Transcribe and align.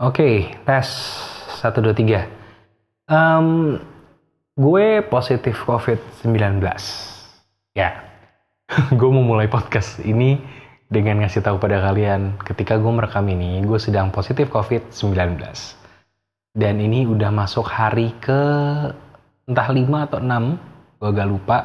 Oke, 0.00 0.56
tes 0.64 0.88
1, 1.60 1.76
2, 1.76 1.92
3. 1.92 2.24
Um, 3.04 3.76
gue 4.56 5.04
positif 5.04 5.60
COVID-19. 5.68 6.56
Ya, 7.76 8.00
gue 8.96 9.10
mau 9.12 9.20
mulai 9.20 9.44
podcast 9.44 10.00
ini 10.00 10.40
dengan 10.88 11.20
ngasih 11.20 11.44
tahu 11.44 11.60
pada 11.60 11.84
kalian 11.84 12.40
ketika 12.40 12.80
gue 12.80 12.88
merekam 12.88 13.28
ini, 13.28 13.60
gue 13.60 13.76
sedang 13.76 14.08
positif 14.08 14.48
COVID-19. 14.48 15.36
Dan 16.56 16.80
ini 16.80 17.04
udah 17.04 17.28
masuk 17.28 17.68
hari 17.68 18.16
ke 18.24 18.40
entah 19.52 19.68
5 19.68 19.84
atau 19.84 20.16
6, 20.16 20.96
gue 20.96 21.08
agak 21.12 21.28
lupa. 21.28 21.58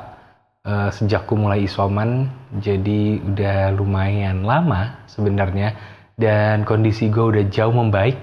Uh, 0.68 0.92
sejak 0.92 1.24
gue 1.24 1.40
mulai 1.40 1.64
isoman, 1.64 2.28
jadi 2.60 3.16
udah 3.32 3.72
lumayan 3.80 4.44
lama 4.44 5.08
sebenarnya 5.08 5.95
dan 6.16 6.64
kondisi 6.64 7.12
gue 7.12 7.22
udah 7.22 7.44
jauh 7.52 7.76
membaik 7.76 8.16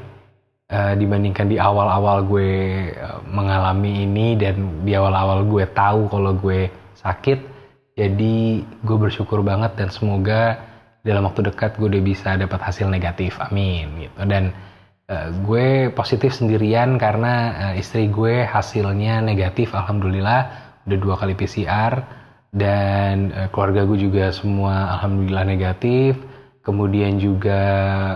uh, 0.72 0.94
dibandingkan 0.96 1.46
di 1.53 1.61
awal-awal 1.61 2.25
gue 2.25 2.50
uh, 2.96 3.21
mengalami 3.29 4.08
ini 4.08 4.35
dan 4.40 4.82
di 4.82 4.96
awal-awal 4.96 5.44
gue 5.44 5.64
tahu 5.71 6.08
kalau 6.08 6.32
gue 6.32 6.72
sakit. 6.96 7.52
Jadi 7.93 8.64
gue 8.64 8.96
bersyukur 8.96 9.44
banget 9.44 9.76
dan 9.76 9.93
semoga 9.93 10.57
dalam 11.04 11.29
waktu 11.29 11.52
dekat 11.52 11.76
gue 11.76 11.93
udah 11.93 12.02
bisa 12.02 12.35
dapat 12.40 12.61
hasil 12.64 12.89
negatif. 12.89 13.36
Amin 13.44 14.08
gitu. 14.08 14.24
Dan 14.24 14.57
uh, 15.13 15.29
gue 15.44 15.93
positif 15.93 16.32
sendirian 16.32 16.96
karena 16.96 17.35
uh, 17.68 17.74
istri 17.77 18.08
gue 18.08 18.49
hasilnya 18.49 19.21
negatif 19.21 19.77
alhamdulillah. 19.77 20.72
Udah 20.88 20.99
dua 20.99 21.14
kali 21.21 21.36
PCR 21.36 22.00
dan 22.49 23.29
uh, 23.36 23.49
keluarga 23.52 23.85
gue 23.85 24.00
juga 24.00 24.32
semua 24.32 24.96
alhamdulillah 24.96 25.44
negatif 25.44 26.32
kemudian 26.62 27.18
juga 27.18 27.61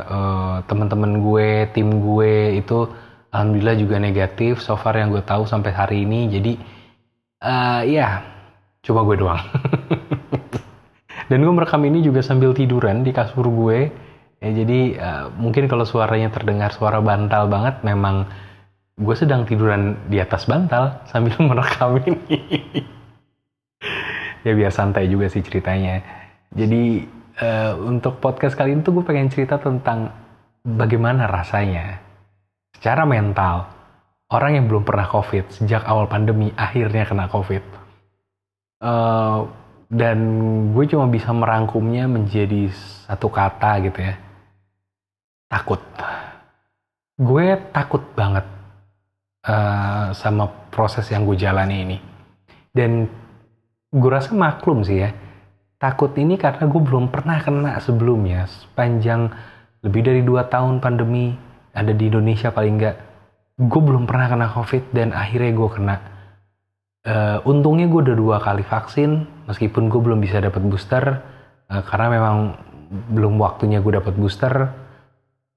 uh, 0.06 0.56
teman-teman 0.70 1.18
gue 1.18 1.48
tim 1.74 1.90
gue 1.98 2.62
itu 2.62 2.86
alhamdulillah 3.34 3.76
juga 3.76 3.96
negatif. 3.98 4.62
So 4.62 4.78
far 4.78 4.96
yang 4.96 5.10
gue 5.12 5.22
tahu 5.22 5.44
sampai 5.44 5.74
hari 5.74 6.06
ini. 6.06 6.30
Jadi 6.30 6.52
uh, 7.42 7.82
ya 7.84 8.22
cuma 8.86 9.02
gue 9.02 9.16
doang. 9.18 9.42
Dan 11.30 11.42
gue 11.42 11.52
merekam 11.52 11.82
ini 11.82 12.06
juga 12.06 12.22
sambil 12.22 12.54
tiduran 12.54 13.02
di 13.02 13.10
kasur 13.10 13.50
gue. 13.50 13.90
Ya 14.38 14.50
jadi 14.54 14.80
uh, 14.96 15.24
mungkin 15.34 15.66
kalau 15.66 15.82
suaranya 15.82 16.30
terdengar 16.30 16.70
suara 16.70 17.02
bantal 17.02 17.50
banget 17.50 17.82
memang 17.82 18.30
gue 18.96 19.14
sedang 19.18 19.42
tiduran 19.44 19.98
di 20.06 20.22
atas 20.22 20.46
bantal 20.46 20.96
sambil 21.10 21.36
merekam 21.42 21.98
ini. 22.06 22.30
Ya 24.46 24.54
biar 24.54 24.70
santai 24.70 25.10
juga 25.10 25.26
sih 25.26 25.42
ceritanya. 25.42 26.06
Jadi 26.54 27.02
uh, 27.40 27.72
untuk 27.84 28.20
podcast 28.20 28.56
kali 28.56 28.72
ini 28.72 28.84
tuh 28.84 29.00
gue 29.00 29.04
pengen 29.04 29.28
cerita 29.28 29.60
tentang 29.60 30.12
bagaimana 30.64 31.28
rasanya 31.28 32.00
secara 32.76 33.06
mental 33.08 33.70
orang 34.32 34.58
yang 34.58 34.66
belum 34.66 34.82
pernah 34.82 35.06
COVID 35.06 35.54
sejak 35.62 35.86
awal 35.86 36.10
pandemi 36.10 36.50
akhirnya 36.56 37.06
kena 37.06 37.30
COVID. 37.30 37.64
Uh, 38.76 39.48
dan 39.86 40.18
gue 40.74 40.84
cuma 40.90 41.06
bisa 41.06 41.30
merangkumnya 41.30 42.10
menjadi 42.10 42.68
satu 43.06 43.30
kata 43.30 43.86
gitu 43.86 44.02
ya. 44.02 44.18
Takut. 45.46 45.78
Gue 47.16 47.54
takut 47.70 48.02
banget 48.18 48.44
uh, 49.46 50.10
sama 50.12 50.50
proses 50.74 51.06
yang 51.08 51.22
gue 51.22 51.38
jalani 51.38 51.76
ini. 51.86 51.98
Dan 52.74 53.06
gue 53.94 54.10
rasa 54.10 54.34
maklum 54.34 54.82
sih 54.82 55.06
ya. 55.06 55.14
Takut 55.76 56.08
ini 56.16 56.40
karena 56.40 56.64
gue 56.64 56.80
belum 56.80 57.12
pernah 57.12 57.36
kena 57.44 57.76
sebelumnya. 57.84 58.48
Sepanjang 58.48 59.28
lebih 59.84 60.08
dari 60.08 60.24
dua 60.24 60.48
tahun 60.48 60.80
pandemi 60.80 61.36
ada 61.76 61.92
di 61.92 62.08
Indonesia 62.08 62.48
paling 62.48 62.80
enggak. 62.80 62.96
Gue 63.60 63.80
belum 63.84 64.08
pernah 64.08 64.32
kena 64.32 64.48
COVID 64.56 64.96
dan 64.96 65.12
akhirnya 65.12 65.52
gue 65.52 65.68
kena. 65.68 65.96
Uh, 67.06 67.38
untungnya 67.44 67.86
gue 67.86 68.08
udah 68.08 68.16
dua 68.16 68.36
kali 68.40 68.64
vaksin, 68.64 69.28
meskipun 69.46 69.92
gue 69.92 70.00
belum 70.00 70.18
bisa 70.18 70.40
dapat 70.40 70.64
booster, 70.64 71.04
uh, 71.68 71.82
karena 71.86 72.18
memang 72.18 72.36
belum 73.12 73.36
waktunya 73.36 73.84
gue 73.84 74.00
dapat 74.00 74.16
booster. 74.16 74.72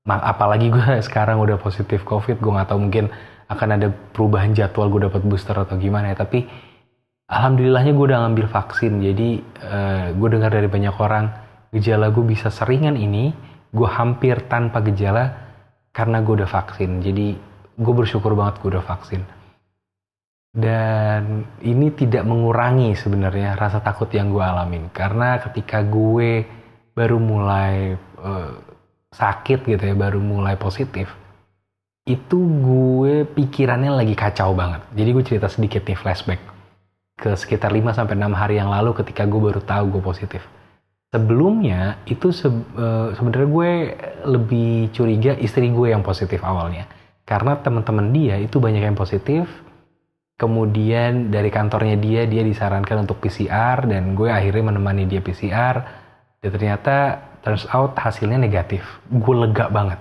Apalagi 0.04 0.68
gue 0.68 0.86
sekarang 1.08 1.40
udah 1.40 1.56
positif 1.56 2.04
COVID, 2.04 2.44
gue 2.44 2.52
nggak 2.60 2.70
tahu 2.70 2.80
mungkin 2.92 3.08
akan 3.50 3.70
ada 3.82 3.88
perubahan 4.14 4.52
jadwal 4.52 4.92
gue 4.92 5.08
dapat 5.08 5.24
booster 5.24 5.56
atau 5.56 5.80
gimana 5.80 6.12
ya. 6.12 6.22
Tapi 6.22 6.44
alhamdulillahnya 7.30 7.94
gue 7.94 8.06
udah 8.10 8.20
ngambil 8.26 8.48
vaksin 8.50 9.00
jadi 9.06 9.30
uh, 9.62 9.70
eh, 9.70 10.06
gue 10.18 10.28
dengar 10.34 10.50
dari 10.50 10.66
banyak 10.66 10.96
orang 10.98 11.30
gejala 11.70 12.10
gue 12.10 12.26
bisa 12.26 12.50
seringan 12.50 12.98
ini 12.98 13.32
gue 13.70 13.90
hampir 13.90 14.50
tanpa 14.50 14.82
gejala 14.82 15.50
karena 15.94 16.22
gue 16.22 16.34
udah 16.42 16.50
vaksin. 16.50 17.02
Jadi 17.02 17.28
gue 17.80 17.94
bersyukur 17.94 18.34
banget 18.34 18.62
gue 18.62 18.70
udah 18.78 18.86
vaksin. 18.86 19.22
Dan 20.50 21.46
ini 21.62 21.94
tidak 21.94 22.26
mengurangi 22.26 22.98
sebenarnya 22.98 23.54
rasa 23.54 23.84
takut 23.86 24.10
yang 24.10 24.34
gue 24.34 24.42
alamin. 24.42 24.90
Karena 24.90 25.38
ketika 25.38 25.86
gue 25.86 26.46
baru 26.98 27.22
mulai 27.22 27.94
uh, 28.20 28.54
sakit 29.14 29.66
gitu 29.66 29.84
ya 29.84 29.96
baru 29.98 30.22
mulai 30.22 30.54
positif 30.54 31.10
itu 32.10 32.38
gue 32.42 33.22
pikirannya 33.30 33.94
lagi 33.94 34.18
kacau 34.18 34.58
banget. 34.58 34.82
Jadi 34.98 35.10
gue 35.14 35.24
cerita 35.26 35.46
sedikit 35.46 35.86
nih 35.86 35.94
flashback 35.94 36.42
ke 37.20 37.36
sekitar 37.36 37.76
5 37.76 37.92
sampai 37.92 38.16
6 38.16 38.32
hari 38.32 38.56
yang 38.56 38.72
lalu 38.72 38.96
ketika 38.96 39.28
gue 39.28 39.38
baru 39.38 39.60
tahu 39.60 40.00
gue 40.00 40.04
positif. 40.04 40.42
Sebelumnya 41.12 42.00
itu 42.08 42.32
se 42.32 42.48
uh, 42.48 43.12
sebenarnya 43.18 43.50
gue 43.50 43.72
lebih 44.30 44.94
curiga 44.96 45.36
istri 45.36 45.68
gue 45.68 45.92
yang 45.92 46.00
positif 46.00 46.40
awalnya. 46.46 46.88
Karena 47.28 47.60
teman-teman 47.60 48.16
dia 48.16 48.40
itu 48.40 48.58
banyak 48.58 48.82
yang 48.88 48.96
positif. 48.96 49.46
Kemudian 50.40 51.36
dari 51.36 51.52
kantornya 51.52 52.00
dia 52.00 52.24
dia 52.24 52.40
disarankan 52.46 53.04
untuk 53.04 53.20
PCR 53.20 53.84
dan 53.84 54.16
gue 54.16 54.32
akhirnya 54.32 54.72
menemani 54.72 55.04
dia 55.04 55.20
PCR 55.20 55.76
dan 56.40 56.50
ternyata 56.56 56.96
turns 57.44 57.68
out 57.76 58.00
hasilnya 58.00 58.40
negatif. 58.40 58.86
Gue 59.12 59.36
lega 59.36 59.68
banget. 59.68 60.00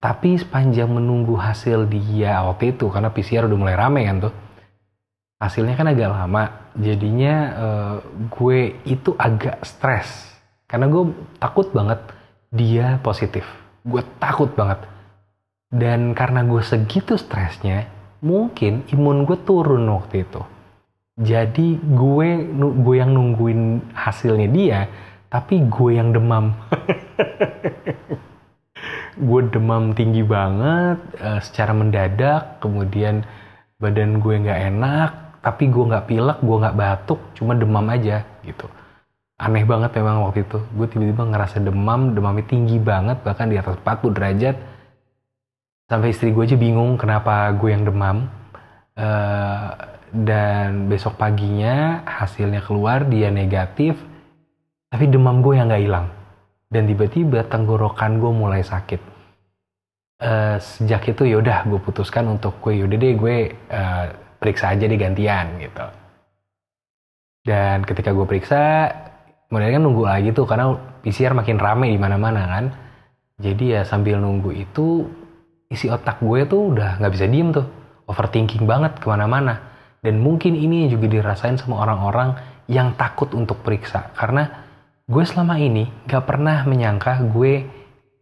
Tapi 0.00 0.34
sepanjang 0.40 0.90
menunggu 0.90 1.36
hasil 1.36 1.86
dia 1.86 2.40
waktu 2.42 2.74
itu 2.74 2.88
karena 2.88 3.12
PCR 3.12 3.46
udah 3.46 3.58
mulai 3.60 3.76
rame 3.76 4.02
kan 4.08 4.16
tuh 4.26 4.32
hasilnya 5.40 5.74
kan 5.74 5.88
agak 5.88 6.12
lama. 6.12 6.70
Jadinya 6.76 7.34
uh, 7.56 7.96
gue 8.28 8.76
itu 8.84 9.16
agak 9.16 9.64
stres. 9.64 10.28
Karena 10.68 10.86
gue 10.86 11.10
takut 11.40 11.72
banget 11.72 11.98
dia 12.52 13.00
positif. 13.02 13.42
Gue 13.82 14.04
takut 14.20 14.52
banget. 14.52 14.84
Dan 15.72 16.12
karena 16.12 16.44
gue 16.44 16.60
segitu 16.60 17.16
stresnya 17.16 17.88
mungkin 18.20 18.84
imun 18.92 19.24
gue 19.24 19.38
turun 19.42 19.88
waktu 19.88 20.28
itu. 20.28 20.42
Jadi 21.20 21.80
gue 21.80 22.28
gue 22.54 22.94
yang 22.96 23.10
nungguin 23.16 23.92
hasilnya 23.96 24.48
dia 24.52 24.80
tapi 25.32 25.64
gue 25.64 25.90
yang 25.96 26.12
demam. 26.12 26.52
Gue 29.20 29.44
demam 29.52 29.92
tinggi 29.92 30.24
banget 30.24 30.96
uh, 31.20 31.44
secara 31.44 31.76
mendadak 31.76 32.56
kemudian 32.64 33.20
badan 33.76 34.16
gue 34.20 34.34
nggak 34.44 34.60
enak 34.72 35.29
tapi 35.40 35.72
gue 35.72 35.84
nggak 35.88 36.06
pilek 36.06 36.38
gue 36.44 36.56
nggak 36.60 36.76
batuk 36.76 37.20
cuma 37.36 37.56
demam 37.56 37.84
aja 37.88 38.24
gitu. 38.44 38.68
Aneh 39.40 39.64
banget 39.64 39.96
memang 39.96 40.28
waktu 40.28 40.44
itu. 40.44 40.60
Gue 40.76 40.84
tiba-tiba 40.84 41.24
ngerasa 41.24 41.64
demam 41.64 42.12
demamnya 42.12 42.44
tinggi 42.44 42.76
banget 42.76 43.24
bahkan 43.24 43.48
di 43.48 43.56
atas 43.56 43.80
40 43.80 44.16
derajat. 44.16 44.56
Sampai 45.88 46.12
istri 46.12 46.30
gue 46.30 46.44
aja 46.44 46.60
bingung 46.60 47.00
kenapa 47.00 47.48
gue 47.56 47.72
yang 47.72 47.88
demam. 47.88 48.28
Uh, 49.00 49.72
dan 50.12 50.90
besok 50.92 51.16
paginya 51.16 52.02
hasilnya 52.02 52.60
keluar 52.66 53.06
dia 53.06 53.30
negatif 53.30 53.94
tapi 54.90 55.06
demam 55.06 55.40
gue 55.40 55.56
yang 55.56 55.72
nggak 55.72 55.84
hilang. 55.88 56.06
Dan 56.68 56.84
tiba-tiba 56.84 57.48
tenggorokan 57.48 58.20
gue 58.20 58.32
mulai 58.36 58.60
sakit. 58.60 59.00
Uh, 60.20 60.60
sejak 60.60 61.16
itu 61.16 61.24
yaudah 61.24 61.64
gue 61.64 61.80
putuskan 61.80 62.28
untuk 62.28 62.60
gue 62.60 62.76
yaudah 62.76 62.98
deh 63.00 63.16
gue 63.16 63.36
uh, 63.72 64.06
periksa 64.40 64.72
aja 64.72 64.88
deh 64.88 64.96
gantian 64.96 65.60
gitu. 65.60 65.86
Dan 67.44 67.84
ketika 67.84 68.10
gue 68.16 68.24
periksa, 68.24 68.88
kemudian 69.48 69.76
kan 69.76 69.82
nunggu 69.84 70.04
lagi 70.08 70.28
tuh 70.32 70.48
karena 70.48 70.76
PCR 71.04 71.36
makin 71.36 71.60
rame 71.60 71.92
di 71.92 72.00
mana-mana 72.00 72.42
kan. 72.48 72.64
Jadi 73.40 73.76
ya 73.76 73.84
sambil 73.84 74.20
nunggu 74.20 74.52
itu 74.52 75.08
isi 75.68 75.88
otak 75.88 76.20
gue 76.20 76.44
tuh 76.48 76.74
udah 76.74 77.00
nggak 77.00 77.12
bisa 77.12 77.24
diem 77.28 77.52
tuh, 77.52 77.64
overthinking 78.08 78.64
banget 78.64 78.96
ke 79.00 79.06
mana-mana. 79.08 79.60
Dan 80.00 80.20
mungkin 80.24 80.56
ini 80.56 80.88
juga 80.88 81.08
dirasain 81.08 81.60
sama 81.60 81.84
orang-orang 81.84 82.36
yang 82.68 82.96
takut 82.96 83.28
untuk 83.36 83.60
periksa 83.60 84.14
karena 84.16 84.64
gue 85.04 85.24
selama 85.26 85.58
ini 85.58 85.90
nggak 86.06 86.24
pernah 86.24 86.62
menyangka 86.64 87.20
gue 87.34 87.66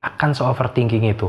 akan 0.01 0.31
se-overthinking 0.35 1.11
itu. 1.11 1.29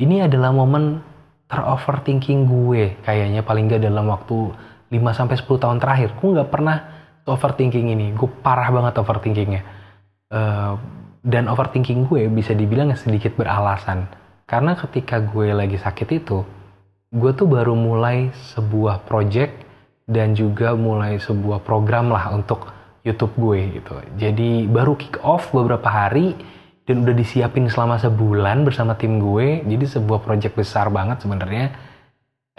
Ini 0.00 0.30
adalah 0.30 0.54
momen 0.54 1.02
teroverthinking 1.50 2.46
gue 2.46 2.94
kayaknya 3.02 3.42
paling 3.42 3.66
gak 3.66 3.82
dalam 3.82 4.06
waktu 4.06 4.54
5 4.90 5.18
sampai 5.18 5.36
10 5.38 5.62
tahun 5.62 5.78
terakhir. 5.78 6.14
Gue 6.18 6.34
nggak 6.34 6.50
pernah 6.50 6.76
overthinking 7.26 7.94
ini. 7.94 8.10
Gue 8.14 8.26
parah 8.26 8.70
banget 8.70 8.98
overthinkingnya. 8.98 9.62
Uh, 10.30 10.74
dan 11.22 11.46
overthinking 11.46 12.10
gue 12.10 12.26
bisa 12.30 12.54
dibilang 12.54 12.90
sedikit 12.98 13.38
beralasan. 13.38 14.10
Karena 14.46 14.74
ketika 14.74 15.22
gue 15.22 15.54
lagi 15.54 15.78
sakit 15.78 16.08
itu, 16.10 16.42
gue 17.10 17.30
tuh 17.34 17.46
baru 17.46 17.78
mulai 17.78 18.34
sebuah 18.54 19.06
project 19.06 19.62
dan 20.10 20.34
juga 20.34 20.74
mulai 20.74 21.22
sebuah 21.22 21.62
program 21.62 22.10
lah 22.10 22.34
untuk 22.34 22.66
YouTube 23.06 23.34
gue 23.38 23.78
gitu. 23.78 23.94
Jadi 24.18 24.66
baru 24.66 24.98
kick 24.98 25.22
off 25.22 25.54
beberapa 25.54 25.86
hari 25.86 26.34
dan 26.88 27.06
udah 27.06 27.14
disiapin 27.14 27.68
selama 27.68 28.00
sebulan 28.00 28.64
bersama 28.64 28.96
tim 28.96 29.20
gue. 29.20 29.64
Jadi 29.64 29.84
sebuah 29.86 30.20
project 30.24 30.54
besar 30.56 30.88
banget 30.88 31.22
sebenarnya. 31.22 31.72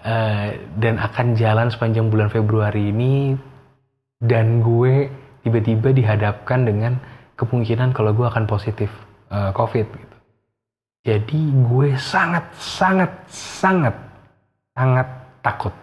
Uh, 0.02 0.58
dan 0.82 0.98
akan 0.98 1.38
jalan 1.38 1.70
sepanjang 1.70 2.10
bulan 2.10 2.26
Februari 2.34 2.90
ini 2.90 3.38
dan 4.18 4.66
gue 4.66 5.14
tiba-tiba 5.46 5.94
dihadapkan 5.94 6.66
dengan 6.66 6.98
kemungkinan 7.38 7.94
kalau 7.94 8.10
gue 8.10 8.26
akan 8.26 8.50
positif 8.50 8.90
uh, 9.30 9.54
COVID 9.54 9.88
gitu. 9.94 10.18
Jadi 11.06 11.42
gue 11.54 11.94
sangat 12.02 12.50
sangat 12.58 13.14
sangat 13.30 13.94
sangat 14.74 15.08
takut 15.46 15.74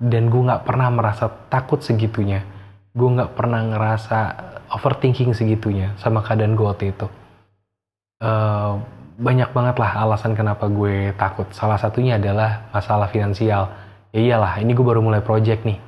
dan 0.00 0.32
gue 0.32 0.42
nggak 0.42 0.64
pernah 0.64 0.88
merasa 0.88 1.28
takut 1.52 1.84
segitunya 1.84 2.40
gue 2.96 3.06
nggak 3.06 3.38
pernah 3.38 3.62
ngerasa 3.70 4.18
overthinking 4.74 5.36
segitunya 5.36 5.94
sama 6.00 6.24
keadaan 6.24 6.58
gue 6.58 6.66
waktu 6.66 6.90
itu 6.90 7.06
uh, 8.20 8.80
banyak 9.20 9.50
banget 9.52 9.76
lah 9.76 10.00
alasan 10.00 10.32
kenapa 10.32 10.68
gue 10.68 11.12
takut. 11.16 11.48
Salah 11.52 11.76
satunya 11.76 12.16
adalah 12.16 12.72
masalah 12.72 13.08
finansial. 13.12 13.68
Ya 14.14 14.20
iyalah 14.20 14.60
ini 14.64 14.72
gue 14.72 14.84
baru 14.84 15.04
mulai 15.04 15.20
project 15.20 15.68
nih. 15.68 15.78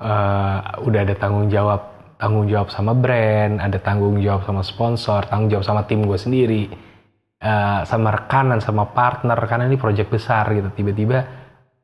Uh, 0.00 0.80
udah 0.88 1.04
ada 1.04 1.12
tanggung 1.12 1.52
jawab 1.52 1.92
tanggung 2.16 2.48
jawab 2.48 2.72
sama 2.72 2.96
brand 2.96 3.60
ada 3.60 3.76
tanggung 3.76 4.16
jawab 4.16 4.48
sama 4.48 4.64
sponsor 4.64 5.24
tanggung 5.28 5.52
jawab 5.52 5.64
sama 5.64 5.84
tim 5.84 6.04
gue 6.04 6.16
sendiri 6.16 6.72
uh, 7.40 7.84
sama 7.84 8.12
rekanan 8.12 8.64
sama 8.64 8.88
partner 8.92 9.36
karena 9.44 9.68
ini 9.68 9.76
project 9.76 10.08
besar 10.08 10.48
gitu. 10.56 10.72
Tiba-tiba 10.72 11.18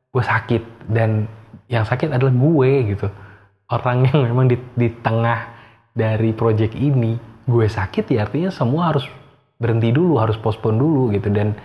gue 0.09 0.23
sakit 0.23 0.89
dan 0.89 1.29
yang 1.69 1.85
sakit 1.85 2.09
adalah 2.09 2.33
gue 2.33 2.71
gitu. 2.95 3.07
Orang 3.67 4.07
yang 4.07 4.23
memang 4.23 4.49
di, 4.49 4.57
di 4.73 4.89
tengah 4.97 5.53
dari 5.93 6.33
project 6.33 6.73
ini 6.73 7.19
gue 7.45 7.65
sakit 7.69 8.17
ya 8.17 8.25
artinya 8.25 8.49
semua 8.49 8.93
harus 8.93 9.05
berhenti 9.57 9.89
dulu 9.89 10.21
harus 10.21 10.37
postpone 10.37 10.77
dulu 10.77 11.13
gitu. 11.13 11.29
Dan 11.33 11.57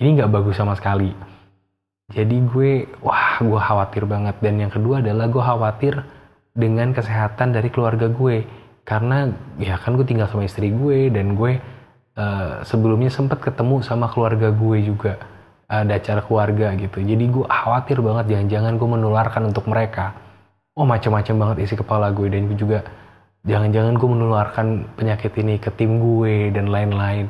ini 0.00 0.16
nggak 0.16 0.30
bagus 0.32 0.56
sama 0.56 0.74
sekali. 0.78 1.12
Jadi 2.10 2.36
gue 2.42 2.90
wah 3.04 3.38
gue 3.38 3.60
khawatir 3.60 4.06
banget. 4.06 4.38
Dan 4.42 4.58
yang 4.58 4.72
kedua 4.72 4.98
adalah 4.98 5.30
gue 5.30 5.42
khawatir 5.42 5.94
dengan 6.54 6.90
kesehatan 6.90 7.54
dari 7.54 7.68
keluarga 7.70 8.10
gue. 8.10 8.46
Karena 8.82 9.30
ya 9.60 9.78
kan 9.78 9.94
gue 9.94 10.06
tinggal 10.08 10.26
sama 10.26 10.48
istri 10.48 10.74
gue 10.74 11.12
dan 11.14 11.38
gue 11.38 11.62
uh, 12.18 12.66
sebelumnya 12.66 13.12
sempat 13.12 13.38
ketemu 13.38 13.84
sama 13.86 14.10
keluarga 14.10 14.50
gue 14.50 14.78
juga. 14.82 15.14
Ada 15.70 16.02
acara 16.02 16.20
keluarga 16.26 16.74
gitu. 16.74 16.98
Jadi 16.98 17.24
gue 17.30 17.46
khawatir 17.46 18.02
banget. 18.02 18.34
Jangan-jangan 18.34 18.74
gue 18.74 18.88
menularkan 18.90 19.42
untuk 19.46 19.70
mereka. 19.70 20.18
Oh 20.74 20.82
macam-macam 20.82 21.34
banget 21.38 21.56
isi 21.70 21.74
kepala 21.78 22.10
gue. 22.10 22.26
Dan 22.26 22.50
gue 22.50 22.58
juga 22.58 22.82
jangan-jangan 23.44 23.94
gue 23.96 24.08
menularkan 24.08 24.66
penyakit 24.96 25.32
ini 25.40 25.56
ke 25.56 25.72
tim 25.72 26.00
gue 26.00 26.52
dan 26.52 26.68
lain-lain. 26.68 27.28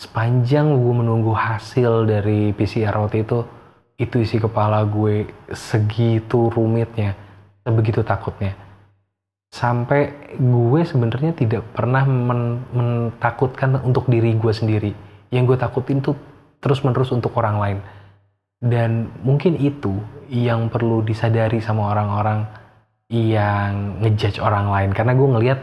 Sepanjang 0.00 0.74
gue 0.74 0.94
menunggu 0.94 1.32
hasil 1.32 2.08
dari 2.08 2.50
PCR 2.50 2.98
waktu 2.98 3.22
itu 3.22 3.46
itu 3.94 4.26
isi 4.26 4.42
kepala 4.42 4.82
gue 4.82 5.30
segitu 5.54 6.50
rumitnya 6.50 7.14
sebegitu 7.62 8.04
takutnya. 8.04 8.52
Sampai 9.54 10.34
gue 10.34 10.80
sebenarnya 10.82 11.30
tidak 11.32 11.62
pernah 11.72 12.02
men 12.02 12.66
mentakutkan 12.74 13.78
untuk 13.86 14.10
diri 14.10 14.34
gue 14.34 14.50
sendiri. 14.50 14.92
Yang 15.30 15.54
gue 15.54 15.58
takutin 15.62 16.02
tuh 16.02 16.18
terus-menerus 16.58 17.14
untuk 17.14 17.30
orang 17.38 17.56
lain. 17.62 17.78
Dan 18.58 19.14
mungkin 19.22 19.54
itu 19.62 19.94
yang 20.26 20.72
perlu 20.72 21.06
disadari 21.06 21.62
sama 21.62 21.92
orang-orang 21.94 22.63
yang 23.08 24.00
ngejudge 24.04 24.40
orang 24.40 24.70
lain. 24.70 24.90
Karena 24.92 25.12
gue 25.16 25.28
ngeliat 25.28 25.60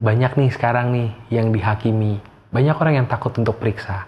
banyak 0.00 0.32
nih 0.38 0.50
sekarang 0.50 0.94
nih 0.94 1.08
yang 1.30 1.52
dihakimi. 1.54 2.18
Banyak 2.50 2.76
orang 2.78 2.94
yang 3.04 3.06
takut 3.06 3.34
untuk 3.38 3.58
periksa. 3.58 4.06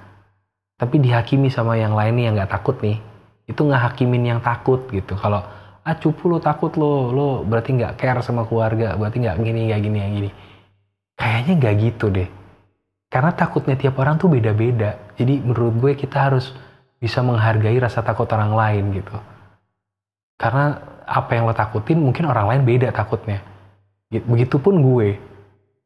Tapi 0.78 0.98
dihakimi 0.98 1.52
sama 1.52 1.78
yang 1.78 1.94
lain 1.94 2.18
nih 2.18 2.24
yang 2.30 2.34
gak 2.42 2.52
takut 2.58 2.76
nih. 2.82 2.98
Itu 3.46 3.66
ngehakimin 3.66 4.36
yang 4.36 4.40
takut 4.42 4.86
gitu. 4.90 5.14
Kalau 5.14 5.42
ah 5.82 5.96
cupu 5.98 6.30
lo 6.30 6.38
takut 6.38 6.74
lo, 6.78 7.10
lo 7.10 7.28
berarti 7.42 7.74
nggak 7.74 7.98
care 7.98 8.22
sama 8.22 8.46
keluarga, 8.46 8.94
berarti 8.94 9.18
nggak 9.18 9.36
gini, 9.42 9.60
nggak 9.66 9.80
gini, 9.82 9.98
yang 9.98 10.12
gini. 10.14 10.30
Kayaknya 11.18 11.52
nggak 11.58 11.74
gitu 11.82 12.06
deh 12.06 12.28
karena 13.12 13.28
takutnya 13.36 13.76
tiap 13.76 14.00
orang 14.00 14.16
tuh 14.16 14.32
beda-beda. 14.32 14.96
Jadi 15.20 15.44
menurut 15.44 15.76
gue 15.76 15.92
kita 15.92 16.32
harus 16.32 16.56
bisa 16.96 17.20
menghargai 17.20 17.76
rasa 17.76 18.00
takut 18.00 18.24
orang 18.32 18.56
lain 18.56 18.84
gitu. 18.96 19.12
Karena 20.40 20.80
apa 21.06 21.36
yang 21.36 21.48
lo 21.48 21.54
takutin 21.54 21.98
mungkin 22.00 22.28
orang 22.28 22.48
lain 22.48 22.62
beda 22.66 22.88
takutnya. 22.94 23.42
Begitupun 24.12 24.80
gue. 24.82 25.08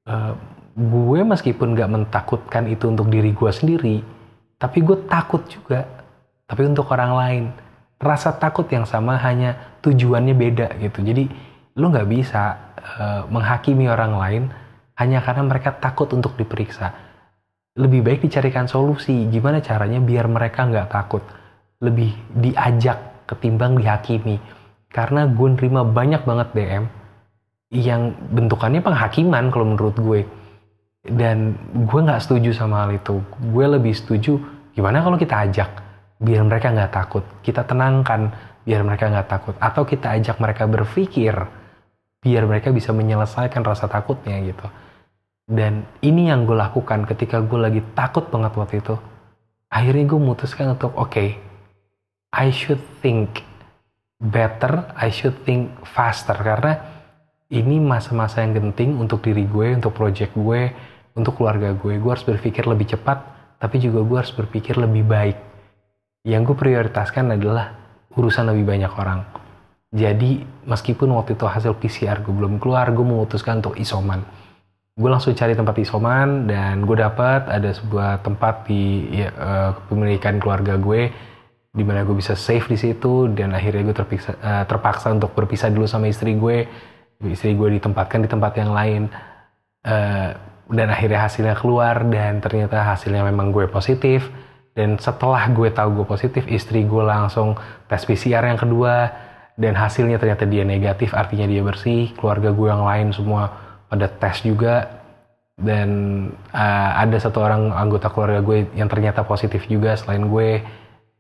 Uh, 0.06 0.34
gue 0.76 1.20
meskipun 1.24 1.72
gak 1.72 1.88
mentakutkan 1.88 2.68
itu 2.68 2.92
untuk 2.92 3.08
diri 3.08 3.32
gue 3.32 3.50
sendiri, 3.50 3.96
tapi 4.60 4.84
gue 4.84 5.08
takut 5.08 5.42
juga. 5.48 5.88
Tapi 6.46 6.62
untuk 6.68 6.86
orang 6.92 7.12
lain. 7.16 7.44
Rasa 7.96 8.36
takut 8.36 8.68
yang 8.68 8.84
sama 8.84 9.16
hanya 9.16 9.80
tujuannya 9.80 10.34
beda 10.36 10.68
gitu. 10.78 11.00
Jadi 11.00 11.24
lo 11.80 11.88
gak 11.88 12.08
bisa 12.08 12.56
uh, 12.76 13.22
menghakimi 13.32 13.88
orang 13.88 14.12
lain 14.20 14.42
hanya 14.96 15.20
karena 15.20 15.42
mereka 15.44 15.76
takut 15.76 16.08
untuk 16.12 16.36
diperiksa 16.36 17.06
lebih 17.76 18.00
baik 18.00 18.24
dicarikan 18.24 18.64
solusi 18.64 19.28
gimana 19.28 19.60
caranya 19.60 20.00
biar 20.00 20.26
mereka 20.32 20.64
nggak 20.64 20.88
takut 20.88 21.20
lebih 21.84 22.16
diajak 22.32 23.28
ketimbang 23.28 23.76
dihakimi 23.76 24.40
karena 24.90 25.28
gue 25.28 25.48
nerima 25.54 25.82
banyak 25.82 26.22
banget 26.22 26.48
DM 26.54 26.84
yang 27.74 28.14
bentukannya 28.30 28.80
penghakiman 28.80 29.50
kalau 29.50 29.66
menurut 29.66 29.96
gue. 29.98 30.20
Dan 31.06 31.54
gue 31.86 32.00
nggak 32.02 32.22
setuju 32.22 32.50
sama 32.50 32.86
hal 32.86 32.98
itu. 32.98 33.22
Gue 33.50 33.66
lebih 33.70 33.94
setuju 33.94 34.42
gimana 34.74 35.02
kalau 35.02 35.14
kita 35.14 35.46
ajak 35.46 35.70
biar 36.18 36.42
mereka 36.42 36.74
nggak 36.74 36.92
takut. 36.92 37.24
Kita 37.42 37.62
tenangkan 37.62 38.34
biar 38.66 38.82
mereka 38.82 39.06
nggak 39.10 39.28
takut. 39.30 39.54
Atau 39.62 39.86
kita 39.86 40.14
ajak 40.18 40.42
mereka 40.42 40.66
berpikir 40.66 41.34
biar 42.26 42.42
mereka 42.42 42.74
bisa 42.74 42.90
menyelesaikan 42.90 43.62
rasa 43.62 43.86
takutnya 43.86 44.42
gitu. 44.42 44.66
Dan 45.46 45.86
ini 46.02 46.26
yang 46.26 46.42
gue 46.42 46.58
lakukan 46.58 47.06
ketika 47.06 47.38
gue 47.38 47.58
lagi 47.58 47.80
takut 47.94 48.26
banget 48.26 48.52
waktu 48.58 48.82
itu. 48.82 48.98
Akhirnya 49.70 50.04
gue 50.10 50.18
memutuskan 50.18 50.74
untuk 50.74 50.90
oke, 50.98 51.10
okay, 51.10 51.38
I 52.34 52.50
should 52.50 52.82
think 52.98 53.46
better, 54.20 54.90
I 54.96 55.12
should 55.12 55.44
think 55.44 55.72
faster 55.84 56.36
karena 56.36 56.80
ini 57.52 57.78
masa-masa 57.78 58.42
yang 58.42 58.58
genting 58.58 58.98
untuk 58.98 59.22
diri 59.22 59.46
gue, 59.46 59.76
untuk 59.76 59.94
project 59.94 60.34
gue, 60.34 60.72
untuk 61.14 61.38
keluarga 61.38 61.72
gue. 61.72 62.00
Gue 62.00 62.10
harus 62.10 62.26
berpikir 62.26 62.66
lebih 62.66 62.90
cepat, 62.90 63.22
tapi 63.62 63.78
juga 63.78 64.02
gue 64.02 64.18
harus 64.18 64.34
berpikir 64.34 64.74
lebih 64.76 65.06
baik. 65.06 65.38
Yang 66.26 66.52
gue 66.52 66.56
prioritaskan 66.58 67.38
adalah 67.38 67.76
urusan 68.18 68.50
lebih 68.50 68.66
banyak 68.66 68.92
orang. 68.98 69.20
Jadi 69.94 70.42
meskipun 70.66 71.14
waktu 71.14 71.38
itu 71.38 71.46
hasil 71.46 71.78
PCR 71.78 72.18
gue 72.20 72.34
belum 72.34 72.58
keluar, 72.58 72.90
gue 72.90 73.06
memutuskan 73.06 73.62
untuk 73.62 73.78
isoman 73.78 74.26
gue 74.96 75.10
langsung 75.12 75.36
cari 75.36 75.52
tempat 75.52 75.76
isoman 75.76 76.48
dan 76.48 76.88
gue 76.88 76.96
dapat 76.96 77.44
ada 77.52 77.68
sebuah 77.68 78.24
tempat 78.24 78.64
di 78.64 79.04
ya, 79.12 79.28
uh, 79.36 79.70
kepemilikan 79.76 80.40
keluarga 80.40 80.80
gue 80.80 81.12
di 81.76 81.84
mana 81.84 82.08
gue 82.08 82.16
bisa 82.16 82.32
safe 82.32 82.72
di 82.72 82.80
situ 82.80 83.28
dan 83.36 83.52
akhirnya 83.52 83.84
gue 83.84 83.96
terpaksa, 84.00 84.32
uh, 84.40 84.64
terpaksa 84.64 85.12
untuk 85.12 85.36
berpisah 85.36 85.68
dulu 85.68 85.84
sama 85.84 86.08
istri 86.08 86.32
gue 86.32 86.64
istri 87.24 87.56
gue 87.56 87.80
ditempatkan 87.80 88.24
di 88.24 88.28
tempat 88.28 88.52
yang 88.60 88.72
lain. 88.76 89.08
Uh, 89.86 90.36
dan 90.66 90.90
akhirnya 90.90 91.30
hasilnya 91.30 91.54
keluar 91.54 92.02
dan 92.10 92.42
ternyata 92.42 92.82
hasilnya 92.82 93.22
memang 93.24 93.54
gue 93.54 93.70
positif. 93.70 94.28
Dan 94.76 95.00
setelah 95.00 95.48
gue 95.48 95.72
tahu 95.72 96.02
gue 96.02 96.06
positif 96.06 96.44
istri 96.52 96.84
gue 96.84 97.00
langsung 97.00 97.56
tes 97.88 98.02
PCR 98.04 98.44
yang 98.44 98.60
kedua. 98.60 99.08
Dan 99.56 99.72
hasilnya 99.72 100.20
ternyata 100.20 100.44
dia 100.44 100.68
negatif 100.68 101.16
artinya 101.16 101.48
dia 101.48 101.64
bersih. 101.64 102.12
Keluarga 102.12 102.52
gue 102.52 102.68
yang 102.68 102.84
lain 102.84 103.08
semua 103.16 103.48
pada 103.88 104.10
tes 104.10 104.44
juga. 104.44 105.00
Dan 105.56 105.88
uh, 106.52 106.90
ada 107.00 107.16
satu 107.16 107.40
orang 107.40 107.72
anggota 107.72 108.12
keluarga 108.12 108.44
gue 108.44 108.68
yang 108.76 108.92
ternyata 108.92 109.24
positif 109.24 109.64
juga 109.64 109.96
selain 109.96 110.28
gue 110.28 110.60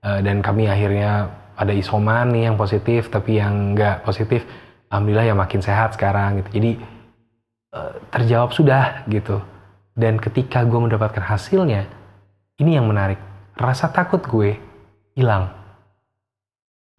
uh, 0.06 0.20
dan 0.22 0.38
kami 0.38 0.70
akhirnya 0.70 1.34
ada 1.58 1.74
isoman 1.74 2.30
nih 2.30 2.52
yang 2.52 2.56
positif 2.56 3.10
tapi 3.10 3.42
yang 3.42 3.74
nggak 3.74 4.06
positif 4.06 4.46
alhamdulillah 4.92 5.26
ya 5.26 5.34
makin 5.34 5.60
sehat 5.60 5.98
sekarang 5.98 6.38
gitu. 6.40 6.62
Jadi 6.62 6.70
uh, 7.74 7.92
terjawab 8.14 8.54
sudah 8.54 9.02
gitu. 9.10 9.42
Dan 9.96 10.20
ketika 10.20 10.62
gue 10.62 10.76
mendapatkan 10.76 11.24
hasilnya 11.24 11.88
ini 12.60 12.76
yang 12.76 12.86
menarik. 12.88 13.20
Rasa 13.56 13.88
takut 13.88 14.20
gue 14.28 14.60
hilang. 15.16 15.48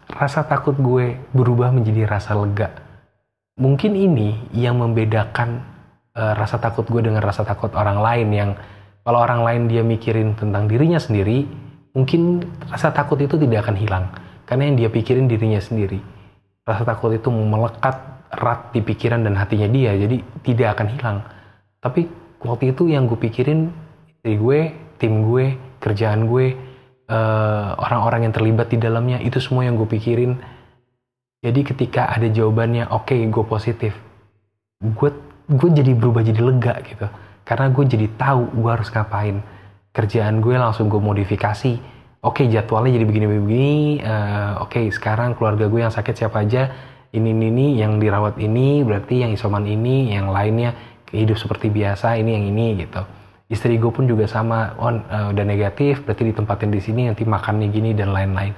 Rasa 0.10 0.42
takut 0.46 0.74
gue 0.74 1.18
berubah 1.34 1.70
menjadi 1.70 2.10
rasa 2.10 2.34
lega. 2.34 2.74
Mungkin 3.58 3.94
ini 3.94 4.50
yang 4.54 4.82
membedakan 4.82 5.62
uh, 6.18 6.34
rasa 6.34 6.58
takut 6.58 6.90
gue 6.90 7.06
dengan 7.06 7.22
rasa 7.22 7.46
takut 7.46 7.74
orang 7.78 8.02
lain 8.02 8.30
yang 8.34 8.52
Kalau 9.08 9.24
orang 9.24 9.40
lain 9.40 9.64
dia 9.72 9.88
mikirin 9.88 10.36
tentang 10.36 10.68
dirinya 10.68 11.00
sendiri, 11.00 11.48
mungkin 11.98 12.46
rasa 12.70 12.94
takut 12.94 13.18
itu 13.18 13.34
tidak 13.42 13.66
akan 13.66 13.76
hilang. 13.82 14.06
Karena 14.46 14.70
yang 14.70 14.78
dia 14.78 14.90
pikirin 14.94 15.26
dirinya 15.26 15.58
sendiri. 15.58 15.98
Rasa 16.62 16.86
takut 16.86 17.10
itu 17.18 17.34
melekat 17.34 17.98
erat 18.30 18.70
di 18.70 18.86
pikiran 18.86 19.26
dan 19.26 19.34
hatinya 19.34 19.66
dia, 19.66 19.98
jadi 19.98 20.22
tidak 20.46 20.78
akan 20.78 20.88
hilang. 20.94 21.18
Tapi 21.82 22.06
waktu 22.46 22.78
itu 22.78 22.86
yang 22.92 23.10
gue 23.10 23.18
pikirin 23.18 23.74
dari 24.22 24.38
gue, 24.38 24.60
tim 25.02 25.26
gue, 25.26 25.58
kerjaan 25.82 26.30
gue, 26.30 26.54
eh, 27.08 27.70
orang-orang 27.76 28.20
uh, 28.22 28.26
yang 28.30 28.34
terlibat 28.36 28.68
di 28.70 28.78
dalamnya, 28.78 29.18
itu 29.24 29.40
semua 29.42 29.66
yang 29.66 29.80
gue 29.80 29.88
pikirin. 29.88 30.36
Jadi 31.40 31.60
ketika 31.64 32.12
ada 32.12 32.28
jawabannya, 32.28 32.92
oke 32.92 33.16
okay, 33.16 33.24
gue 33.26 33.46
positif, 33.48 33.96
gue 34.84 35.10
gue 35.48 35.70
jadi 35.72 35.92
berubah 35.96 36.22
jadi 36.28 36.42
lega 36.44 36.76
gitu 36.84 37.08
karena 37.48 37.72
gue 37.72 37.84
jadi 37.88 38.08
tahu 38.20 38.52
gue 38.52 38.70
harus 38.70 38.92
ngapain 38.92 39.40
kerjaan 39.98 40.38
gue 40.46 40.54
langsung 40.54 40.94
gue 40.94 41.02
modifikasi. 41.02 41.98
Oke 42.22 42.46
okay, 42.46 42.54
jadwalnya 42.54 43.02
jadi 43.02 43.06
begini-begini 43.10 44.06
uh, 44.06 44.62
oke 44.62 44.78
okay, 44.78 44.86
sekarang 44.94 45.34
keluarga 45.34 45.66
gue 45.66 45.82
yang 45.82 45.94
sakit 45.94 46.14
siapa 46.14 46.46
aja? 46.46 46.70
Ini 47.10 47.34
ini 47.34 47.46
ini 47.50 47.68
yang 47.82 47.98
dirawat 47.98 48.38
ini 48.38 48.86
berarti 48.86 49.26
yang 49.26 49.34
isoman 49.34 49.66
ini 49.66 50.14
yang 50.14 50.30
lainnya 50.30 50.78
hidup 51.10 51.40
seperti 51.42 51.74
biasa 51.74 52.14
ini 52.22 52.38
yang 52.38 52.46
ini 52.54 52.66
gitu. 52.86 53.02
Istri 53.48 53.80
gue 53.80 53.90
pun 53.90 54.06
juga 54.06 54.28
sama 54.30 54.76
on 54.78 55.02
uh, 55.08 55.34
udah 55.34 55.46
negatif 55.48 56.06
berarti 56.06 56.30
ditempatin 56.30 56.70
di 56.70 56.82
sini 56.84 57.02
nanti 57.10 57.24
makannya 57.26 57.68
gini 57.74 57.96
dan 57.98 58.14
lain-lain. 58.14 58.54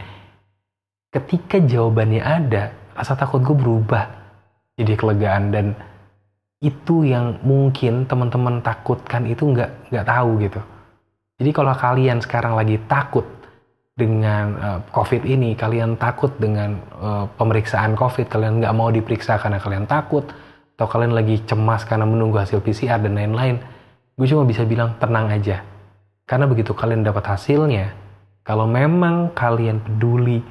Ketika 1.13 1.61
jawabannya 1.61 2.19
ada 2.19 2.73
rasa 2.97 3.15
takut 3.15 3.39
gue 3.45 3.55
berubah 3.55 4.11
jadi 4.75 4.97
kelegaan 4.97 5.55
dan 5.55 5.65
itu 6.59 7.07
yang 7.07 7.39
mungkin 7.45 8.03
teman-teman 8.03 8.59
takutkan 8.59 9.23
itu 9.23 9.47
nggak 9.47 9.93
nggak 9.93 10.05
tahu 10.09 10.31
gitu. 10.43 10.59
Jadi 11.39 11.55
kalau 11.55 11.71
kalian 11.71 12.19
sekarang 12.19 12.59
lagi 12.59 12.75
takut 12.85 13.23
dengan 13.95 14.45
uh, 14.59 14.79
COVID 14.91 15.23
ini, 15.23 15.55
kalian 15.55 15.95
takut 15.95 16.35
dengan 16.35 16.75
uh, 16.99 17.25
pemeriksaan 17.39 17.95
COVID, 17.95 18.27
kalian 18.27 18.59
nggak 18.59 18.75
mau 18.75 18.91
diperiksa 18.91 19.39
karena 19.39 19.59
kalian 19.59 19.87
takut, 19.87 20.27
atau 20.75 20.87
kalian 20.87 21.15
lagi 21.15 21.39
cemas 21.47 21.87
karena 21.87 22.03
menunggu 22.03 22.39
hasil 22.39 22.59
PCR 22.59 22.99
dan 22.99 23.15
lain-lain, 23.15 23.55
gue 24.15 24.27
cuma 24.27 24.43
bisa 24.43 24.67
bilang 24.67 24.99
tenang 24.99 25.31
aja. 25.31 25.63
Karena 26.27 26.43
begitu 26.47 26.75
kalian 26.75 27.07
dapat 27.07 27.23
hasilnya, 27.23 27.95
kalau 28.43 28.67
memang 28.67 29.31
kalian 29.31 29.79
peduli 29.79 30.43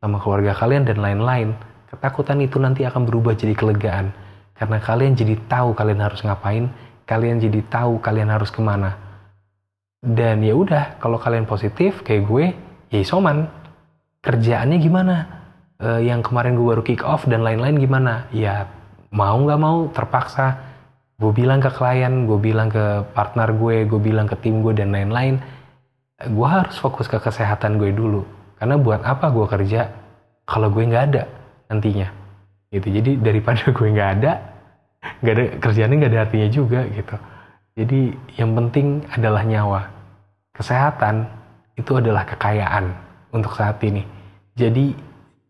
sama 0.00 0.20
keluarga 0.20 0.56
kalian 0.56 0.88
dan 0.88 1.04
lain-lain, 1.04 1.52
ketakutan 1.92 2.40
itu 2.40 2.56
nanti 2.56 2.88
akan 2.88 3.04
berubah 3.04 3.36
jadi 3.36 3.52
kelegaan 3.52 4.12
karena 4.60 4.76
kalian 4.76 5.16
jadi 5.16 5.40
tahu 5.48 5.72
kalian 5.72 6.04
harus 6.04 6.20
ngapain, 6.20 6.68
kalian 7.08 7.40
jadi 7.40 7.64
tahu 7.72 7.96
kalian 8.04 8.28
harus 8.28 8.52
ke 8.52 8.60
mana. 8.60 9.09
Dan 10.00 10.40
ya 10.40 10.56
udah, 10.56 10.96
kalau 10.96 11.20
kalian 11.20 11.44
positif 11.44 12.00
kayak 12.00 12.24
gue, 12.24 12.44
ya 12.88 12.98
isoman. 13.04 13.48
Kerjaannya 14.20 14.78
gimana? 14.80 15.16
Uh, 15.80 16.00
yang 16.00 16.20
kemarin 16.20 16.56
gue 16.56 16.66
baru 16.66 16.84
kick 16.84 17.00
off 17.04 17.24
dan 17.24 17.40
lain-lain 17.40 17.80
gimana? 17.80 18.28
Ya 18.32 18.68
mau 19.12 19.36
nggak 19.36 19.60
mau 19.60 19.88
terpaksa. 19.92 20.56
Gue 21.20 21.32
bilang 21.36 21.60
ke 21.60 21.68
klien, 21.72 22.24
gue 22.24 22.38
bilang 22.40 22.72
ke 22.72 23.04
partner 23.12 23.52
gue, 23.52 23.84
gue 23.84 24.00
bilang 24.00 24.24
ke 24.28 24.36
tim 24.40 24.64
gue 24.64 24.72
dan 24.72 24.92
lain-lain. 24.92 25.40
Gue 26.20 26.48
harus 26.48 26.76
fokus 26.76 27.08
ke 27.08 27.16
kesehatan 27.16 27.76
gue 27.76 27.92
dulu. 27.92 28.24
Karena 28.60 28.76
buat 28.76 29.04
apa 29.04 29.32
gue 29.32 29.46
kerja 29.48 29.88
kalau 30.50 30.68
gue 30.72 30.84
nggak 30.84 31.04
ada 31.14 31.22
nantinya 31.70 32.10
gitu 32.74 32.90
jadi 32.90 33.10
daripada 33.22 33.70
gue 33.76 33.88
nggak 33.94 34.10
ada 34.18 34.32
nggak 35.22 35.34
ada 35.34 35.44
kerjaannya 35.62 35.96
nggak 35.96 36.12
ada 36.12 36.20
artinya 36.26 36.48
juga 36.50 36.80
gitu 36.90 37.16
jadi 37.78 38.10
yang 38.34 38.58
penting 38.58 39.06
adalah 39.14 39.46
nyawa. 39.46 39.80
Kesehatan 40.50 41.30
itu 41.78 41.96
adalah 41.96 42.26
kekayaan 42.26 42.90
untuk 43.30 43.54
saat 43.54 43.78
ini. 43.86 44.02
Jadi 44.58 44.92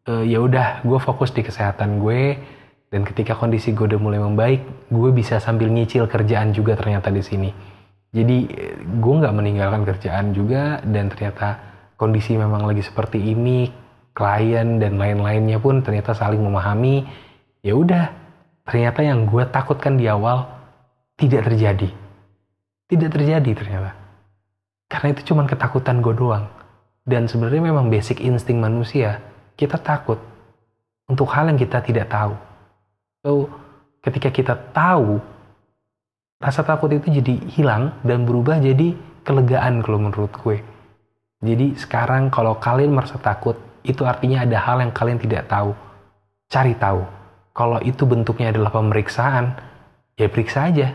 uh, 0.06 0.24
ya 0.24 0.44
udah 0.44 0.84
gue 0.84 0.98
fokus 1.00 1.32
di 1.32 1.40
kesehatan 1.40 1.98
gue 1.98 2.36
dan 2.92 3.02
ketika 3.08 3.32
kondisi 3.32 3.72
gue 3.72 3.88
udah 3.88 4.00
mulai 4.02 4.20
membaik 4.20 4.60
gue 4.92 5.10
bisa 5.16 5.40
sambil 5.40 5.72
nyicil 5.72 6.04
kerjaan 6.04 6.52
juga 6.52 6.76
ternyata 6.76 7.08
di 7.08 7.24
sini. 7.24 7.50
Jadi 8.10 8.38
gue 9.00 9.14
nggak 9.22 9.34
meninggalkan 9.34 9.82
kerjaan 9.86 10.34
juga 10.34 10.82
dan 10.84 11.08
ternyata 11.08 11.56
kondisi 11.94 12.36
memang 12.36 12.66
lagi 12.66 12.82
seperti 12.82 13.22
ini 13.22 13.70
klien 14.12 14.82
dan 14.82 14.98
lain-lainnya 14.98 15.62
pun 15.62 15.80
ternyata 15.80 16.12
saling 16.12 16.42
memahami 16.44 17.08
ya 17.64 17.72
udah. 17.72 18.12
Ternyata 18.68 19.02
yang 19.02 19.24
gue 19.26 19.42
takutkan 19.50 19.96
di 19.96 20.06
awal 20.06 20.46
tidak 21.18 21.48
terjadi 21.50 21.90
tidak 22.90 23.14
terjadi 23.14 23.50
ternyata 23.54 23.94
karena 24.90 25.08
itu 25.14 25.32
cuma 25.32 25.46
ketakutan 25.46 26.02
gue 26.02 26.10
doang 26.12 26.50
dan 27.06 27.30
sebenarnya 27.30 27.70
memang 27.70 27.86
basic 27.88 28.18
insting 28.18 28.58
manusia 28.58 29.22
kita 29.54 29.78
takut 29.78 30.18
untuk 31.06 31.30
hal 31.30 31.46
yang 31.46 31.58
kita 31.58 31.78
tidak 31.80 32.10
tahu 32.10 32.34
so 33.22 33.30
ketika 34.02 34.28
kita 34.34 34.54
tahu 34.74 35.22
rasa 36.42 36.66
takut 36.66 36.90
itu 36.90 37.08
jadi 37.08 37.34
hilang 37.54 37.94
dan 38.02 38.26
berubah 38.26 38.58
jadi 38.58 38.98
kelegaan 39.22 39.80
kalau 39.86 39.98
menurut 40.02 40.32
gue 40.42 40.58
jadi 41.40 41.72
sekarang 41.72 42.28
kalau 42.28 42.60
kalian 42.60 42.92
merasa 42.92 43.16
takut 43.16 43.56
itu 43.80 44.04
artinya 44.04 44.44
ada 44.44 44.60
hal 44.60 44.84
yang 44.84 44.92
kalian 44.92 45.16
tidak 45.16 45.48
tahu. 45.48 45.72
Cari 46.52 46.76
tahu. 46.76 47.00
Kalau 47.56 47.80
itu 47.80 48.04
bentuknya 48.04 48.52
adalah 48.52 48.68
pemeriksaan, 48.72 49.56
ya 50.20 50.28
periksa 50.28 50.68
aja. 50.68 50.92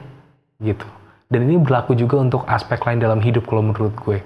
Gitu. 0.61 0.85
Dan 1.25 1.49
ini 1.49 1.57
berlaku 1.57 1.97
juga 1.97 2.21
untuk 2.21 2.45
aspek 2.45 2.77
lain 2.85 3.01
dalam 3.01 3.19
hidup 3.19 3.49
kalau 3.49 3.65
menurut 3.65 3.93
gue. 3.97 4.19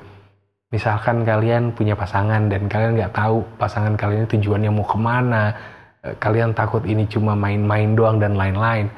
Misalkan 0.69 1.25
kalian 1.25 1.73
punya 1.73 1.97
pasangan 1.97 2.45
dan 2.51 2.69
kalian 2.69 2.99
nggak 2.99 3.15
tahu 3.15 3.41
pasangan 3.57 3.97
kalian 3.97 4.29
tujuannya 4.29 4.69
mau 4.69 4.85
ke 4.85 4.97
mana, 4.99 5.43
eh, 6.05 6.13
kalian 6.19 6.53
takut 6.53 6.85
ini 6.85 7.09
cuma 7.09 7.33
main-main 7.33 7.95
doang 7.97 8.21
dan 8.21 8.37
lain-lain. 8.37 8.91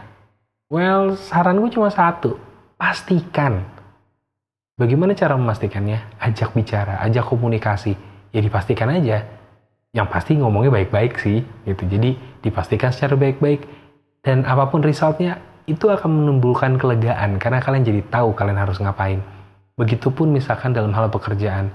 Well, 0.68 1.16
saran 1.16 1.62
gue 1.62 1.72
cuma 1.72 1.88
satu, 1.92 2.36
pastikan. 2.76 3.64
Bagaimana 4.76 5.14
cara 5.14 5.38
memastikannya? 5.38 6.18
Ajak 6.20 6.58
bicara, 6.58 7.00
ajak 7.06 7.28
komunikasi. 7.28 7.94
Ya 8.32 8.40
dipastikan 8.40 8.88
aja 8.88 9.42
yang 9.92 10.08
pasti 10.08 10.40
ngomongnya 10.40 10.72
baik-baik 10.72 11.20
sih 11.20 11.44
gitu 11.68 11.84
jadi 11.84 12.16
dipastikan 12.40 12.96
secara 12.96 13.20
baik-baik 13.20 13.68
dan 14.24 14.48
apa 14.48 14.72
pun 14.72 14.80
resultnya 14.80 15.44
itu 15.72 15.88
akan 15.88 16.10
menimbulkan 16.12 16.76
kelegaan 16.76 17.40
karena 17.40 17.64
kalian 17.64 17.88
jadi 17.88 18.02
tahu 18.12 18.36
kalian 18.36 18.60
harus 18.60 18.78
ngapain. 18.84 19.24
Begitupun 19.80 20.30
misalkan 20.30 20.76
dalam 20.76 20.92
hal 20.92 21.08
pekerjaan 21.08 21.72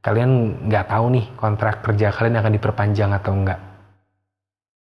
kalian 0.00 0.64
nggak 0.70 0.88
tahu 0.88 1.06
nih 1.12 1.26
kontrak 1.36 1.82
kerja 1.84 2.14
kalian 2.14 2.40
akan 2.40 2.52
diperpanjang 2.56 3.12
atau 3.12 3.36
enggak 3.36 3.60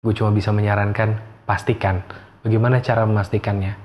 gue 0.00 0.16
cuma 0.16 0.32
bisa 0.32 0.48
menyarankan 0.48 1.20
pastikan. 1.44 2.00
Bagaimana 2.40 2.80
cara 2.80 3.04
memastikannya? 3.04 3.76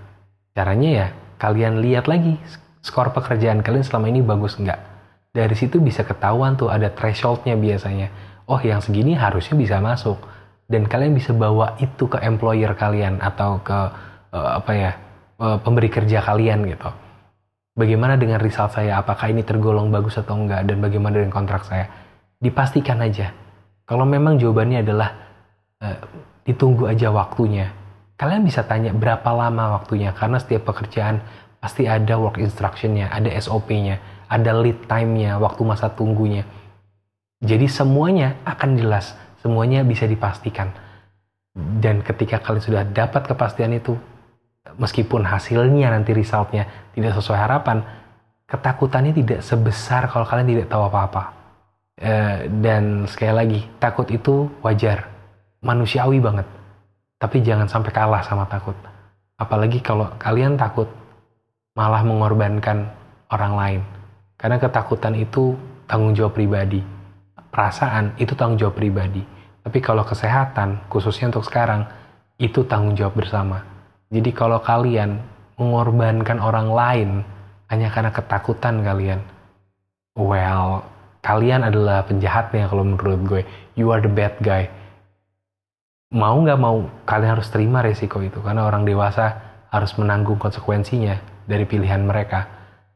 Caranya 0.55 0.89
ya 0.91 1.07
kalian 1.35 1.83
lihat 1.83 2.07
lagi 2.07 2.39
skor 2.79 3.11
pekerjaan 3.11 3.59
kalian 3.59 3.83
selama 3.83 4.07
ini 4.07 4.23
bagus 4.23 4.55
enggak 4.55 4.79
dari 5.35 5.51
situ 5.59 5.83
bisa 5.83 6.07
ketahuan 6.07 6.55
tuh 6.55 6.71
ada 6.71 6.87
thresholdnya 6.87 7.59
biasanya. 7.59 8.07
Oh 8.47 8.55
yang 8.63 8.79
segini 8.79 9.19
harusnya 9.19 9.59
bisa 9.59 9.83
masuk. 9.83 10.15
Dan 10.65 10.87
kalian 10.87 11.11
bisa 11.11 11.35
bawa 11.35 11.75
itu 11.83 12.07
ke 12.07 12.23
employer 12.23 12.71
kalian 12.79 13.19
atau 13.19 13.59
ke 13.59 13.91
uh, 14.33 14.57
apa 14.57 14.71
ya 14.73 14.91
uh, 15.41 15.57
pemberi 15.61 15.89
kerja 15.91 16.23
kalian 16.23 16.65
gitu. 16.69 16.89
Bagaimana 17.75 18.15
dengan 18.15 18.39
result 18.39 18.71
saya? 18.71 19.03
Apakah 19.03 19.27
ini 19.27 19.43
tergolong 19.43 19.91
bagus 19.91 20.15
atau 20.15 20.39
enggak? 20.39 20.63
Dan 20.63 20.79
bagaimana 20.79 21.19
dengan 21.19 21.35
kontrak 21.35 21.67
saya? 21.67 21.91
Dipastikan 22.39 23.03
aja. 23.03 23.35
Kalau 23.83 24.07
memang 24.07 24.39
jawabannya 24.39 24.79
adalah 24.79 25.09
uh, 25.83 25.97
ditunggu 26.47 26.87
aja 26.87 27.11
waktunya. 27.11 27.75
Kalian 28.15 28.47
bisa 28.47 28.63
tanya 28.63 28.95
berapa 28.95 29.27
lama 29.35 29.75
waktunya 29.75 30.15
karena 30.15 30.39
setiap 30.39 30.71
pekerjaan 30.71 31.19
pasti 31.59 31.83
ada 31.83 32.15
work 32.15 32.39
instructionnya, 32.39 33.11
ada 33.11 33.27
SOP-nya, 33.35 33.99
ada 34.31 34.55
lead 34.55 34.87
time-nya, 34.87 35.35
waktu 35.35 35.61
masa 35.67 35.91
tunggunya 35.91 36.47
jadi 37.43 37.67
semuanya 37.67 38.39
akan 38.47 38.79
jelas, 38.79 39.13
semuanya 39.43 39.85
bisa 39.85 40.09
dipastikan. 40.09 40.71
Dan 41.55 42.01
ketika 42.01 42.39
kalian 42.41 42.63
sudah 42.63 42.83
dapat 42.87 43.27
kepastian 43.27 43.75
itu, 43.75 43.93
meskipun 44.77 45.23
hasilnya 45.25 45.93
nanti 45.93 46.11
resultnya 46.11 46.65
tidak 46.97 47.13
sesuai 47.17 47.39
harapan, 47.39 47.85
ketakutannya 48.49 49.13
tidak 49.13 49.39
sebesar 49.45 50.09
kalau 50.09 50.25
kalian 50.25 50.49
tidak 50.49 50.67
tahu 50.67 50.89
apa-apa. 50.89 51.23
E, 51.95 52.13
dan 52.61 53.05
sekali 53.07 53.33
lagi, 53.33 53.59
takut 53.77 54.09
itu 54.11 54.49
wajar, 54.65 55.07
manusiawi 55.61 56.19
banget. 56.19 56.47
Tapi 57.21 57.39
jangan 57.45 57.69
sampai 57.69 57.91
kalah 57.95 58.21
sama 58.25 58.45
takut. 58.49 58.75
Apalagi 59.39 59.79
kalau 59.79 60.11
kalian 60.19 60.59
takut 60.59 60.87
malah 61.77 62.03
mengorbankan 62.03 62.89
orang 63.31 63.53
lain. 63.55 63.81
Karena 64.35 64.59
ketakutan 64.59 65.15
itu 65.15 65.55
tanggung 65.87 66.11
jawab 66.11 66.35
pribadi 66.35 66.95
perasaan 67.55 68.19
itu 68.19 68.35
tanggung 68.35 68.59
jawab 68.59 68.75
pribadi. 68.75 69.23
Tapi 69.63 69.79
kalau 69.79 70.03
kesehatan, 70.03 70.91
khususnya 70.91 71.31
untuk 71.31 71.47
sekarang, 71.47 71.87
itu 72.35 72.67
tanggung 72.67 72.99
jawab 72.99 73.15
bersama. 73.15 73.63
Jadi 74.15 74.31
kalau 74.31 74.63
kalian 74.63 75.19
mengorbankan 75.59 76.39
orang 76.39 76.71
lain 76.71 77.09
hanya 77.67 77.91
karena 77.91 78.15
ketakutan 78.15 78.79
kalian. 78.79 79.19
Well, 80.15 80.87
kalian 81.19 81.67
adalah 81.67 82.07
penjahatnya 82.07 82.71
kalau 82.71 82.87
menurut 82.87 83.19
gue. 83.27 83.41
You 83.75 83.91
are 83.91 83.99
the 83.99 84.07
bad 84.07 84.39
guy. 84.39 84.71
Mau 86.15 86.39
nggak 86.39 86.55
mau, 86.55 86.87
kalian 87.03 87.35
harus 87.35 87.51
terima 87.51 87.83
resiko 87.83 88.23
itu. 88.23 88.39
Karena 88.39 88.63
orang 88.63 88.87
dewasa 88.87 89.35
harus 89.67 89.91
menanggung 89.99 90.39
konsekuensinya 90.39 91.43
dari 91.43 91.67
pilihan 91.67 91.99
mereka. 91.99 92.47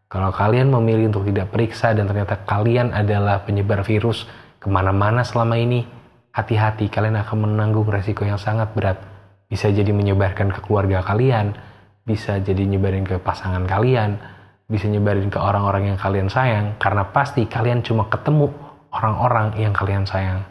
Kalau 0.08 0.32
kalian 0.32 0.72
memilih 0.72 1.12
untuk 1.12 1.28
tidak 1.28 1.52
periksa 1.52 1.92
dan 1.92 2.08
ternyata 2.08 2.40
kalian 2.48 2.96
adalah 2.96 3.44
penyebar 3.44 3.84
virus 3.84 4.24
ke 4.64 4.72
mana-mana 4.72 5.28
selama 5.28 5.60
ini, 5.60 5.84
hati-hati 6.32 6.88
kalian 6.88 7.20
akan 7.20 7.38
menanggung 7.44 7.92
resiko 7.92 8.24
yang 8.24 8.40
sangat 8.40 8.72
berat. 8.72 9.09
Bisa 9.50 9.74
jadi 9.74 9.90
menyebarkan 9.90 10.54
ke 10.54 10.62
keluarga 10.62 11.02
kalian, 11.02 11.58
bisa 12.06 12.38
jadi 12.38 12.70
nyebarin 12.70 13.02
ke 13.02 13.18
pasangan 13.18 13.66
kalian, 13.66 14.22
bisa 14.70 14.86
nyebarin 14.86 15.34
ke 15.34 15.42
orang-orang 15.42 15.90
yang 15.90 15.98
kalian 15.98 16.30
sayang 16.30 16.78
karena 16.78 17.02
pasti 17.10 17.50
kalian 17.50 17.82
cuma 17.82 18.06
ketemu 18.14 18.54
orang-orang 18.94 19.58
yang 19.58 19.74
kalian 19.74 20.06
sayang. 20.06 20.46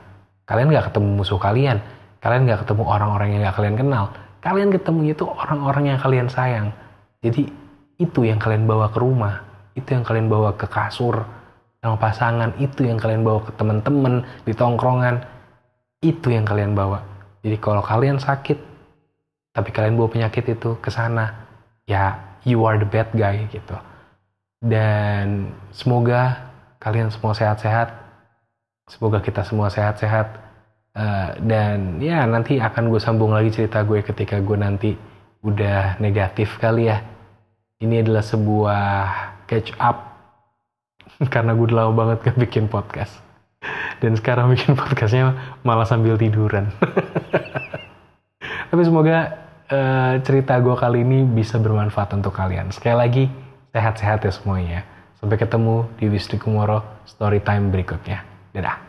Kalian 0.50 0.74
gak 0.74 0.90
ketemu 0.90 1.08
musuh 1.22 1.38
kalian, 1.38 1.78
kalian 2.18 2.50
gak 2.50 2.66
ketemu 2.66 2.82
orang-orang 2.90 3.28
yang 3.38 3.40
gak 3.46 3.56
kalian 3.62 3.76
kenal. 3.78 4.04
Kalian 4.42 4.70
ketemu 4.74 5.00
itu 5.14 5.24
orang-orang 5.30 5.84
yang 5.94 5.98
kalian 6.02 6.26
sayang. 6.26 6.66
Jadi 7.22 7.46
itu 8.02 8.20
yang 8.26 8.42
kalian 8.42 8.66
bawa 8.66 8.90
ke 8.90 8.98
rumah, 8.98 9.46
itu 9.78 9.94
yang 9.94 10.02
kalian 10.02 10.26
bawa 10.26 10.58
ke 10.58 10.66
kasur 10.66 11.22
sama 11.78 11.94
pasangan, 11.98 12.54
itu 12.58 12.82
yang 12.82 12.98
kalian 12.98 13.22
bawa 13.22 13.46
ke 13.46 13.54
teman-teman 13.54 14.26
di 14.42 14.54
tongkrongan, 14.54 15.22
itu 16.02 16.34
yang 16.34 16.42
kalian 16.42 16.74
bawa. 16.74 17.02
Jadi 17.42 17.56
kalau 17.62 17.82
kalian 17.82 18.18
sakit, 18.18 18.58
tapi 19.58 19.74
kalian 19.74 19.98
bawa 19.98 20.06
penyakit 20.06 20.54
itu 20.54 20.78
ke 20.78 20.86
sana, 20.86 21.34
ya 21.90 22.14
you 22.46 22.62
are 22.62 22.78
the 22.78 22.86
bad 22.86 23.10
guy 23.10 23.42
gitu. 23.50 23.74
Dan 24.62 25.50
semoga 25.74 26.46
kalian 26.78 27.10
semua 27.10 27.34
sehat-sehat. 27.34 27.90
Semoga 28.86 29.18
kita 29.18 29.42
semua 29.42 29.66
sehat-sehat. 29.66 30.46
Uh, 30.94 31.30
dan 31.42 31.98
ya 31.98 32.22
nanti 32.26 32.58
akan 32.62 32.90
gue 32.90 33.02
sambung 33.02 33.34
lagi 33.34 33.50
cerita 33.50 33.82
gue 33.82 34.02
ketika 34.02 34.38
gue 34.38 34.58
nanti 34.58 34.90
udah 35.42 35.98
negatif 35.98 36.54
kali 36.62 36.86
ya. 36.86 37.02
Ini 37.82 38.06
adalah 38.06 38.22
sebuah 38.22 38.86
catch 39.50 39.74
up. 39.82 40.06
Karena 41.34 41.58
gue 41.58 41.66
lama 41.74 41.90
banget 41.90 42.30
gak 42.30 42.38
bikin 42.38 42.70
podcast. 42.70 43.18
Dan 43.98 44.14
sekarang 44.14 44.50
bikin 44.54 44.78
podcastnya 44.78 45.34
malah 45.66 45.86
sambil 45.86 46.14
tiduran. 46.14 46.70
Tapi 48.68 48.82
semoga 48.84 49.47
uh, 49.68 50.18
cerita 50.24 50.56
gue 50.58 50.76
kali 50.76 51.04
ini 51.04 51.24
bisa 51.24 51.60
bermanfaat 51.60 52.16
untuk 52.16 52.34
kalian 52.34 52.72
sekali 52.72 52.96
lagi 52.96 53.24
Sehat-sehat 53.68 54.24
ya 54.24 54.32
semuanya. 54.32 54.80
Sampai 55.20 55.36
ketemu 55.36 55.84
di 56.00 56.08
Wisnu 56.08 56.40
Kumoro 56.40 57.04
Storytime 57.04 57.68
berikutnya. 57.68 58.24
Dadah. 58.56 58.87